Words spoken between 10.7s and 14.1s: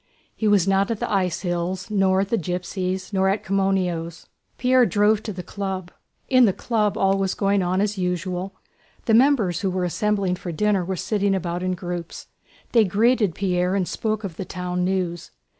were sitting about in groups; they greeted Pierre and